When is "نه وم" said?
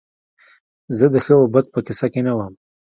2.27-2.53